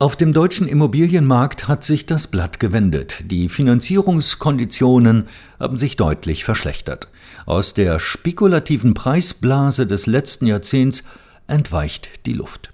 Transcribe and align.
Auf 0.00 0.14
dem 0.14 0.32
deutschen 0.32 0.68
Immobilienmarkt 0.68 1.66
hat 1.66 1.82
sich 1.82 2.06
das 2.06 2.28
Blatt 2.28 2.60
gewendet. 2.60 3.24
Die 3.32 3.48
Finanzierungskonditionen 3.48 5.24
haben 5.58 5.76
sich 5.76 5.96
deutlich 5.96 6.44
verschlechtert. 6.44 7.08
Aus 7.46 7.74
der 7.74 7.98
spekulativen 7.98 8.94
Preisblase 8.94 9.88
des 9.88 10.06
letzten 10.06 10.46
Jahrzehnts 10.46 11.02
entweicht 11.48 12.10
die 12.26 12.32
Luft. 12.32 12.70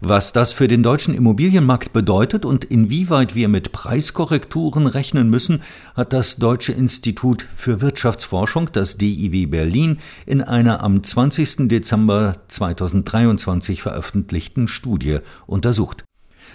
Was 0.00 0.32
das 0.32 0.52
für 0.52 0.66
den 0.66 0.82
deutschen 0.82 1.14
Immobilienmarkt 1.14 1.92
bedeutet 1.92 2.46
und 2.46 2.64
inwieweit 2.64 3.34
wir 3.34 3.48
mit 3.48 3.72
Preiskorrekturen 3.72 4.86
rechnen 4.86 5.28
müssen, 5.28 5.60
hat 5.94 6.14
das 6.14 6.36
Deutsche 6.36 6.72
Institut 6.72 7.46
für 7.54 7.82
Wirtschaftsforschung, 7.82 8.72
das 8.72 8.96
DIW 8.96 9.44
Berlin, 9.44 9.98
in 10.24 10.40
einer 10.40 10.82
am 10.82 11.02
20. 11.02 11.68
Dezember 11.68 12.36
2023 12.48 13.82
veröffentlichten 13.82 14.66
Studie 14.66 15.18
untersucht. 15.46 16.04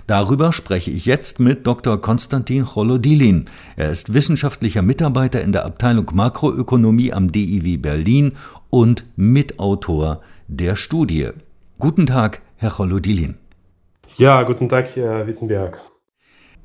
Darüber 0.09 0.51
spreche 0.51 0.89
ich 0.89 1.05
jetzt 1.05 1.39
mit 1.39 1.67
Dr. 1.67 2.01
Konstantin 2.01 2.65
Cholodilin. 2.65 3.45
Er 3.75 3.91
ist 3.91 4.11
wissenschaftlicher 4.11 4.81
Mitarbeiter 4.81 5.39
in 5.39 5.51
der 5.51 5.67
Abteilung 5.67 6.09
Makroökonomie 6.11 7.13
am 7.13 7.31
DIW 7.31 7.77
Berlin 7.77 8.31
und 8.71 9.05
Mitautor 9.17 10.21
der 10.47 10.75
Studie. 10.75 11.29
Guten 11.77 12.07
Tag, 12.07 12.41
Herr 12.55 12.71
Cholodilin. 12.71 13.37
Ja, 14.17 14.41
guten 14.41 14.67
Tag, 14.67 14.95
Herr 14.95 15.27
Wittenberg. 15.27 15.79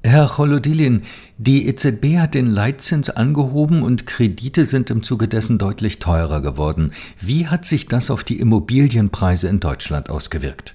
Herr 0.03 0.27
Cholodilin, 0.27 1.03
die 1.37 1.69
EZB 1.69 2.17
hat 2.17 2.33
den 2.33 2.47
Leitzins 2.47 3.11
angehoben 3.11 3.83
und 3.83 4.07
Kredite 4.07 4.65
sind 4.65 4.89
im 4.89 5.03
Zuge 5.03 5.29
dessen 5.29 5.59
deutlich 5.59 5.99
teurer 5.99 6.41
geworden. 6.41 6.93
Wie 7.21 7.47
hat 7.47 7.67
sich 7.67 7.89
das 7.89 8.11
auf 8.11 8.25
die 8.25 8.39
Immobilienpreise 8.39 9.49
in 9.49 9.61
Deutschland 9.61 10.09
ausgewirkt? 10.09 10.75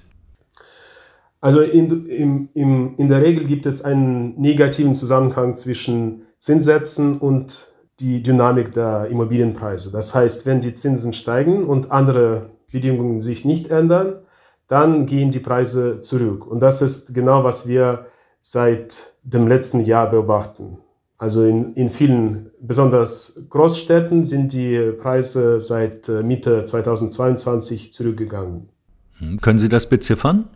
Also 1.41 1.61
in, 1.61 2.05
in, 2.05 2.49
in, 2.53 2.95
in 2.95 3.07
der 3.07 3.21
Regel 3.21 3.45
gibt 3.45 3.65
es 3.65 3.83
einen 3.83 4.39
negativen 4.39 4.93
Zusammenhang 4.93 5.55
zwischen 5.55 6.23
Zinssätzen 6.37 7.17
und 7.17 7.71
die 7.99 8.23
Dynamik 8.23 8.73
der 8.73 9.07
Immobilienpreise. 9.07 9.91
Das 9.91 10.15
heißt, 10.15 10.45
wenn 10.45 10.61
die 10.61 10.73
Zinsen 10.73 11.13
steigen 11.13 11.65
und 11.65 11.91
andere 11.91 12.49
Bedingungen 12.71 13.21
sich 13.21 13.45
nicht 13.45 13.71
ändern, 13.71 14.19
dann 14.67 15.05
gehen 15.05 15.31
die 15.31 15.39
Preise 15.39 15.99
zurück. 16.01 16.45
Und 16.45 16.59
das 16.59 16.81
ist 16.81 17.13
genau, 17.13 17.43
was 17.43 17.67
wir 17.67 18.05
seit 18.39 19.13
dem 19.23 19.47
letzten 19.47 19.83
Jahr 19.83 20.09
beobachten. 20.09 20.77
Also 21.17 21.45
in, 21.45 21.73
in 21.73 21.89
vielen, 21.89 22.51
besonders 22.61 23.45
Großstädten, 23.49 24.25
sind 24.25 24.53
die 24.53 24.93
Preise 25.01 25.59
seit 25.59 26.07
äh, 26.07 26.23
Mitte 26.23 26.63
2022 26.63 27.91
zurückgegangen. 27.91 28.69
Hm, 29.17 29.37
können 29.41 29.59
Sie 29.59 29.67
das 29.67 29.89
beziffern? 29.89 30.47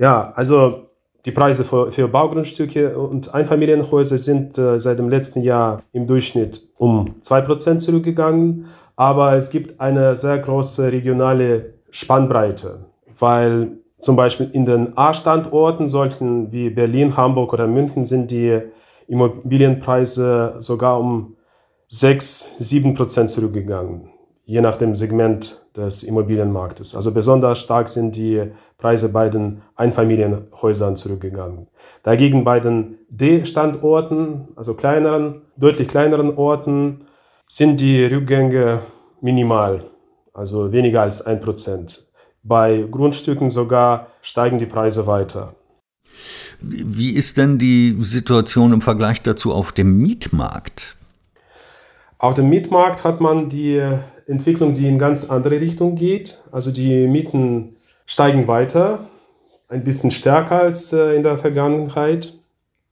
Ja, 0.00 0.32
also 0.34 0.86
die 1.26 1.30
Preise 1.30 1.62
für, 1.62 1.92
für 1.92 2.08
Baugrundstücke 2.08 2.96
und 2.96 3.34
Einfamilienhäuser 3.34 4.16
sind 4.16 4.56
äh, 4.56 4.80
seit 4.80 4.98
dem 4.98 5.10
letzten 5.10 5.42
Jahr 5.42 5.82
im 5.92 6.06
Durchschnitt 6.06 6.62
um 6.78 7.16
2% 7.20 7.78
zurückgegangen. 7.80 8.64
Aber 8.96 9.36
es 9.36 9.50
gibt 9.50 9.78
eine 9.78 10.16
sehr 10.16 10.38
große 10.38 10.90
regionale 10.90 11.74
Spannbreite, 11.90 12.86
weil 13.18 13.76
zum 13.98 14.16
Beispiel 14.16 14.48
in 14.50 14.64
den 14.64 14.96
A-Standorten, 14.96 15.86
solchen 15.86 16.50
wie 16.50 16.70
Berlin, 16.70 17.18
Hamburg 17.18 17.52
oder 17.52 17.66
München, 17.66 18.06
sind 18.06 18.30
die 18.30 18.58
Immobilienpreise 19.06 20.56
sogar 20.60 20.98
um 20.98 21.36
6, 21.88 22.56
7% 22.58 23.26
zurückgegangen 23.26 24.10
je 24.50 24.60
nach 24.60 24.74
dem 24.74 24.96
Segment 24.96 25.64
des 25.76 26.02
Immobilienmarktes. 26.02 26.94
Also 26.94 27.12
besonders 27.12 27.58
stark 27.58 27.88
sind 27.88 28.16
die 28.16 28.50
Preise 28.78 29.10
bei 29.10 29.28
den 29.28 29.62
Einfamilienhäusern 29.76 30.96
zurückgegangen. 30.96 31.68
Dagegen 32.02 32.44
bei 32.44 32.60
den 32.60 32.98
D-Standorten, 33.08 34.48
also 34.56 34.74
kleineren, 34.74 35.42
deutlich 35.56 35.88
kleineren 35.88 36.36
Orten, 36.36 37.04
sind 37.48 37.80
die 37.80 38.04
Rückgänge 38.04 38.80
minimal, 39.20 39.84
also 40.32 40.72
weniger 40.72 41.02
als 41.02 41.24
ein 41.24 41.40
Prozent. 41.40 42.06
Bei 42.42 42.86
Grundstücken 42.90 43.50
sogar 43.50 44.06
steigen 44.22 44.58
die 44.58 44.66
Preise 44.66 45.06
weiter. 45.06 45.54
Wie 46.60 47.10
ist 47.10 47.38
denn 47.38 47.58
die 47.58 47.96
Situation 48.00 48.72
im 48.72 48.80
Vergleich 48.80 49.22
dazu 49.22 49.52
auf 49.52 49.72
dem 49.72 49.98
Mietmarkt? 49.98 50.96
Auf 52.18 52.34
dem 52.34 52.50
Mietmarkt 52.50 53.04
hat 53.04 53.20
man 53.20 53.48
die 53.48 53.82
Entwicklung, 54.30 54.74
die 54.74 54.88
in 54.88 54.98
ganz 54.98 55.28
andere 55.28 55.60
Richtung 55.60 55.96
geht. 55.96 56.38
Also 56.52 56.70
die 56.70 57.06
Mieten 57.06 57.76
steigen 58.06 58.48
weiter, 58.48 59.06
ein 59.68 59.84
bisschen 59.84 60.10
stärker 60.10 60.60
als 60.60 60.92
äh, 60.92 61.14
in 61.14 61.22
der 61.22 61.38
Vergangenheit. 61.38 62.34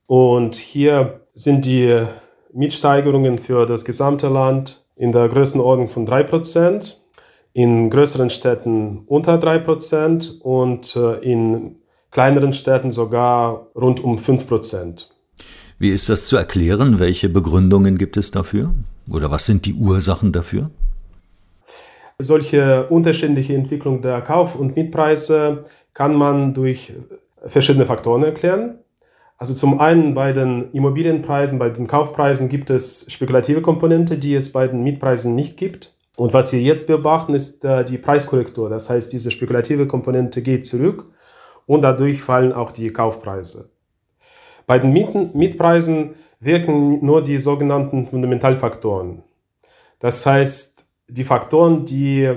Und 0.06 0.56
hier 0.56 1.20
sind 1.34 1.64
die 1.64 2.02
Mietsteigerungen 2.52 3.38
für 3.38 3.66
das 3.66 3.84
gesamte 3.84 4.28
Land 4.28 4.82
in 4.96 5.12
der 5.12 5.28
Größenordnung 5.28 5.88
von 5.88 6.06
3%, 6.06 6.94
in 7.52 7.90
größeren 7.90 8.30
Städten 8.30 9.02
unter 9.06 9.38
3% 9.38 10.40
und 10.40 10.96
äh, 10.96 11.18
in 11.18 11.76
kleineren 12.10 12.52
Städten 12.52 12.90
sogar 12.90 13.66
rund 13.74 14.00
um 14.02 14.16
5%. 14.16 15.06
Wie 15.78 15.90
ist 15.90 16.08
das 16.08 16.26
zu 16.26 16.36
erklären? 16.36 16.98
Welche 16.98 17.28
Begründungen 17.28 17.98
gibt 17.98 18.16
es 18.16 18.30
dafür? 18.30 18.74
Oder 19.10 19.30
was 19.30 19.46
sind 19.46 19.66
die 19.66 19.74
Ursachen 19.74 20.32
dafür? 20.32 20.70
Solche 22.18 22.88
unterschiedliche 22.88 23.54
Entwicklung 23.54 24.02
der 24.02 24.20
Kauf- 24.22 24.56
und 24.56 24.74
Mietpreise 24.74 25.64
kann 25.94 26.16
man 26.16 26.52
durch 26.52 26.92
verschiedene 27.46 27.86
Faktoren 27.86 28.24
erklären. 28.24 28.80
Also 29.36 29.54
zum 29.54 29.80
einen 29.80 30.14
bei 30.14 30.32
den 30.32 30.72
Immobilienpreisen, 30.72 31.60
bei 31.60 31.70
den 31.70 31.86
Kaufpreisen 31.86 32.48
gibt 32.48 32.70
es 32.70 33.06
spekulative 33.08 33.62
Komponente, 33.62 34.18
die 34.18 34.34
es 34.34 34.50
bei 34.50 34.66
den 34.66 34.82
Mietpreisen 34.82 35.36
nicht 35.36 35.56
gibt. 35.56 35.94
Und 36.16 36.34
was 36.34 36.52
wir 36.52 36.60
jetzt 36.60 36.88
beobachten, 36.88 37.34
ist 37.34 37.64
äh, 37.64 37.84
die 37.84 37.98
Preiskorrektur. 37.98 38.68
Das 38.68 38.90
heißt, 38.90 39.12
diese 39.12 39.30
spekulative 39.30 39.86
Komponente 39.86 40.42
geht 40.42 40.66
zurück 40.66 41.04
und 41.66 41.82
dadurch 41.82 42.20
fallen 42.20 42.52
auch 42.52 42.72
die 42.72 42.90
Kaufpreise. 42.90 43.70
Bei 44.66 44.80
den 44.80 44.92
Mieten, 44.92 45.30
Mietpreisen 45.34 46.16
wirken 46.40 47.04
nur 47.04 47.22
die 47.22 47.38
sogenannten 47.38 48.08
Fundamentalfaktoren. 48.08 49.22
Das 50.00 50.26
heißt, 50.26 50.77
die 51.08 51.24
Faktoren, 51.24 51.84
die 51.84 52.32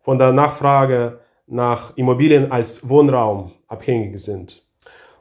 von 0.00 0.18
der 0.18 0.32
Nachfrage 0.32 1.20
nach 1.46 1.96
Immobilien 1.96 2.52
als 2.52 2.88
Wohnraum 2.88 3.52
abhängig 3.66 4.18
sind. 4.20 4.66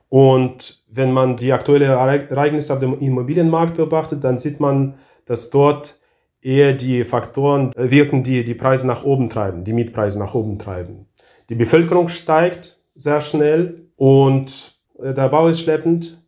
Und 0.10 0.84
wenn 0.92 1.12
man 1.12 1.38
die 1.38 1.54
aktuelle 1.54 1.86
Ereignisse 1.86 2.74
auf 2.74 2.80
dem 2.80 2.98
Immobilienmarkt 2.98 3.78
beobachtet, 3.78 4.24
dann 4.24 4.40
sieht 4.40 4.60
man, 4.60 4.96
dass 5.26 5.50
dort 5.50 6.00
eher 6.42 6.74
die 6.74 7.04
Faktoren 7.04 7.72
wirken, 7.76 8.24
die 8.24 8.44
die 8.44 8.56
Preise 8.56 8.88
nach 8.88 9.04
oben 9.04 9.30
treiben, 9.30 9.64
die 9.64 9.74
Mietpreise 9.74 10.18
nach 10.20 10.34
oben 10.34 10.58
treiben. 10.58 11.08
Die 11.50 11.56
Bevölkerung 11.56 12.08
steigt 12.08 12.80
sehr 12.96 13.22
schnell 13.22 13.88
und 13.96 14.80
der 14.98 15.30
Bau 15.30 15.48
ist 15.48 15.62
schleppend 15.62 16.24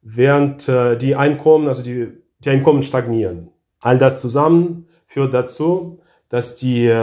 während 0.00 0.68
äh, 0.68 0.96
die 0.96 1.16
Einkommen, 1.16 1.68
also 1.68 1.82
die, 1.82 2.08
die 2.38 2.50
Einkommen 2.50 2.82
stagnieren. 2.82 3.50
All 3.80 3.98
das 3.98 4.20
zusammen 4.20 4.87
führt 5.08 5.34
dazu, 5.34 5.98
dass 6.28 6.56
die 6.56 6.94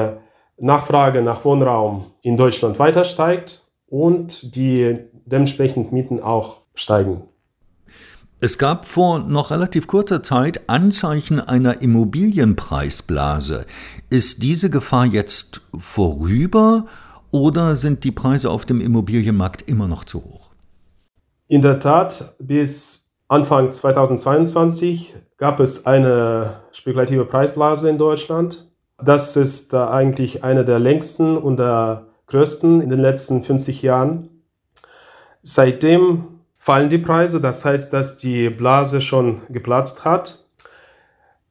Nachfrage 0.57 1.21
nach 1.21 1.43
Wohnraum 1.43 2.05
in 2.21 2.37
Deutschland 2.37 2.79
weiter 2.79 3.03
steigt 3.03 3.63
und 3.87 4.55
die 4.55 4.99
dementsprechend 5.25 5.91
Mieten 5.91 6.21
auch 6.21 6.61
steigen. 6.75 7.23
Es 8.41 8.57
gab 8.57 8.85
vor 8.85 9.19
noch 9.19 9.51
relativ 9.51 9.87
kurzer 9.87 10.21
Zeit 10.21 10.69
Anzeichen 10.69 11.39
einer 11.39 11.81
Immobilienpreisblase. 11.81 13.65
Ist 14.09 14.43
diese 14.43 14.69
Gefahr 14.69 15.05
jetzt 15.05 15.61
vorüber 15.77 16.85
oder 17.31 17.75
sind 17.75 18.03
die 18.03 18.11
Preise 18.11 18.49
auf 18.49 18.65
dem 18.65 18.81
Immobilienmarkt 18.81 19.63
immer 19.69 19.87
noch 19.87 20.03
zu 20.03 20.23
hoch? 20.23 20.51
In 21.47 21.61
der 21.61 21.79
Tat, 21.79 22.35
bis 22.39 23.04
Anfang 23.27 23.71
2022 23.71 25.15
gab 25.37 25.59
es 25.59 25.87
eine 25.87 26.61
spekulative 26.71 27.25
Preisblase 27.25 27.89
in 27.89 27.97
Deutschland. 27.97 28.69
Das 29.03 29.35
ist 29.35 29.73
eigentlich 29.73 30.43
eine 30.43 30.63
der 30.63 30.77
längsten 30.77 31.35
und 31.35 31.57
der 31.57 32.05
größten 32.27 32.81
in 32.81 32.89
den 32.89 32.99
letzten 32.99 33.41
50 33.41 33.81
Jahren. 33.81 34.29
Seitdem 35.41 36.25
fallen 36.59 36.89
die 36.89 36.99
Preise, 36.99 37.41
das 37.41 37.65
heißt, 37.65 37.91
dass 37.93 38.17
die 38.17 38.51
Blase 38.51 39.01
schon 39.01 39.41
geplatzt 39.49 40.05
hat. 40.05 40.45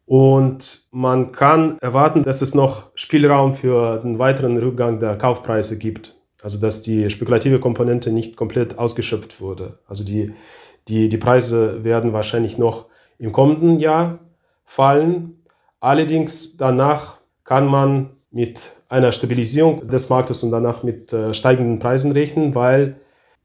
Und 0.06 0.87
man 0.93 1.32
kann 1.32 1.79
erwarten, 1.81 2.23
dass 2.23 2.41
es 2.41 2.55
noch 2.55 2.91
Spielraum 2.94 3.55
für 3.55 3.99
den 3.99 4.20
weiteren 4.20 4.59
Rückgang 4.59 5.00
der 5.00 5.17
Kaufpreise 5.17 5.77
gibt. 5.79 6.15
Also 6.41 6.61
dass 6.61 6.82
die 6.82 7.11
spekulative 7.11 7.59
Komponente 7.59 8.12
nicht 8.12 8.37
komplett 8.37 8.79
ausgeschöpft 8.79 9.41
wurde. 9.41 9.79
Also 9.88 10.05
die, 10.05 10.35
die, 10.88 11.08
die 11.08 11.16
Preise 11.16 11.84
werden 11.84 12.12
wahrscheinlich 12.12 12.58
noch 12.58 12.86
im 13.19 13.32
kommenden 13.32 13.78
Jahr 13.81 14.19
fallen. 14.64 15.42
Allerdings 15.81 16.56
danach 16.56 17.19
kann 17.44 17.66
man 17.66 18.10
mit 18.31 18.76
einer 18.88 19.12
Stabilisierung 19.12 19.86
des 19.88 20.10
Marktes 20.10 20.42
und 20.42 20.50
danach 20.50 20.82
mit 20.82 21.12
äh, 21.12 21.32
steigenden 21.34 21.78
Preisen 21.78 22.12
rechnen, 22.12 22.54
weil 22.54 22.96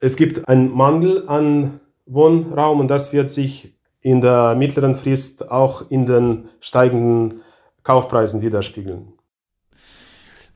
Es 0.02 0.16
gibt 0.16 0.48
einen 0.48 0.74
Mangel 0.74 1.28
an 1.28 1.82
Wohnraum 2.06 2.80
und 2.80 2.88
das 2.88 3.12
wird 3.12 3.30
sich 3.30 3.76
in 4.02 4.22
der 4.22 4.56
mittleren 4.56 4.96
Frist 4.96 5.52
auch 5.52 5.92
in 5.92 6.06
den 6.06 6.48
steigenden 6.62 7.42
Kaufpreisen 7.84 8.42
widerspiegeln. 8.42 9.14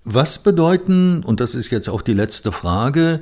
Was 0.06 0.44
bedeuten, 0.44 1.24
und 1.24 1.40
das 1.40 1.56
ist 1.56 1.70
jetzt 1.70 1.88
auch 1.88 2.02
die 2.02 2.14
letzte 2.14 2.52
Frage, 2.52 3.22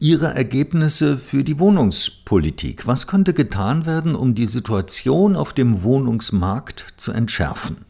Ihre 0.00 0.26
Ergebnisse 0.26 1.16
für 1.16 1.44
die 1.44 1.60
Wohnungspolitik? 1.60 2.88
Was 2.88 3.06
könnte 3.06 3.34
getan 3.34 3.86
werden, 3.86 4.16
um 4.16 4.34
die 4.34 4.46
Situation 4.46 5.36
auf 5.36 5.52
dem 5.52 5.84
Wohnungsmarkt 5.84 6.86
zu 6.96 7.12
entschärfen? 7.12 7.84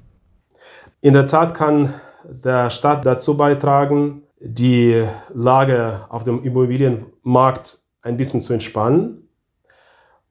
In 1.01 1.15
der 1.15 1.27
Tat 1.27 1.55
kann 1.55 1.95
der 2.25 2.69
Staat 2.69 3.07
dazu 3.07 3.39
beitragen, 3.39 4.25
die 4.41 5.07
Lage 5.33 6.05
auf 6.11 6.23
dem 6.23 6.45
Immobilienmarkt 6.45 7.79
ein 8.03 8.19
bisschen 8.19 8.43
zu 8.43 8.53
entspannen. 8.53 9.29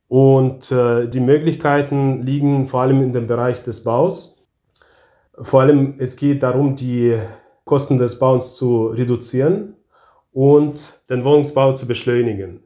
Und 0.08 0.72
äh, 0.72 1.10
die 1.10 1.20
Möglichkeiten 1.20 2.22
liegen 2.22 2.68
vor 2.68 2.82
allem 2.82 3.02
in 3.02 3.12
dem 3.12 3.26
Bereich 3.26 3.64
des 3.64 3.84
Baus. 3.84 4.46
Vor 5.42 5.62
allem 5.62 5.96
es 5.98 6.16
geht 6.16 6.44
darum, 6.44 6.76
die 6.76 7.20
Kosten 7.68 8.00
des 8.00 8.18
Bauens 8.18 8.56
zu 8.56 8.88
reduzieren 8.88 9.76
und 10.32 11.00
den 11.10 11.24
Wohnungsbau 11.24 11.74
zu 11.74 11.86
beschleunigen. 11.86 12.62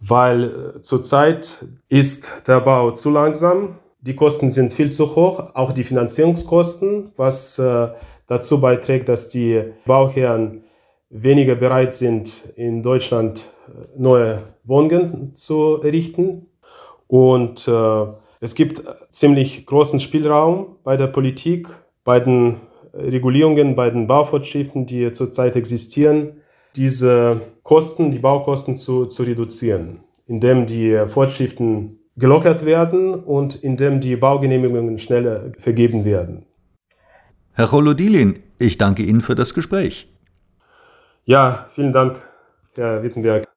Weil 0.00 0.44
äh, 0.76 0.80
zurzeit 0.80 1.66
ist 1.88 2.42
der 2.46 2.60
Bau 2.60 2.92
zu 2.92 3.10
langsam, 3.10 3.78
die 4.00 4.16
Kosten 4.16 4.50
sind 4.50 4.72
viel 4.72 4.90
zu 4.90 5.14
hoch, 5.14 5.54
auch 5.54 5.72
die 5.72 5.84
Finanzierungskosten, 5.84 7.12
was 7.16 7.58
äh, 7.58 7.88
dazu 8.26 8.60
beiträgt, 8.60 9.10
dass 9.10 9.28
die 9.28 9.62
Bauherren 9.84 10.64
weniger 11.10 11.54
bereit 11.54 11.92
sind, 11.92 12.44
in 12.56 12.82
Deutschland 12.82 13.52
äh, 13.68 14.00
neue 14.00 14.42
Wohnungen 14.64 15.34
zu 15.34 15.82
errichten. 15.82 16.46
Und 17.08 17.68
äh, 17.68 18.06
es 18.40 18.54
gibt 18.54 18.82
ziemlich 19.10 19.66
großen 19.66 20.00
Spielraum 20.00 20.76
bei 20.82 20.96
der 20.96 21.08
Politik, 21.08 21.68
bei 22.04 22.20
den 22.20 22.56
Regulierungen, 22.94 23.76
bei 23.76 23.90
den 23.90 24.06
Bauvorschriften, 24.06 24.86
die 24.86 25.12
zurzeit 25.12 25.56
existieren, 25.56 26.40
diese 26.76 27.40
Kosten, 27.62 28.10
die 28.10 28.18
Baukosten 28.18 28.76
zu, 28.76 29.06
zu 29.06 29.22
reduzieren, 29.22 30.00
indem 30.26 30.66
die 30.66 31.04
Vorschriften 31.06 31.98
gelockert 32.16 32.64
werden 32.64 33.14
und 33.14 33.56
indem 33.56 34.00
die 34.00 34.16
Baugenehmigungen 34.16 34.98
schneller 34.98 35.52
vergeben 35.58 36.04
werden. 36.04 36.46
Herr 37.52 37.66
Cholodilin, 37.66 38.38
ich 38.58 38.78
danke 38.78 39.02
Ihnen 39.02 39.20
für 39.20 39.34
das 39.34 39.54
Gespräch. 39.54 40.06
Ja, 41.24 41.66
vielen 41.74 41.92
Dank, 41.92 42.20
Herr 42.74 43.02
Wittenberg. 43.02 43.49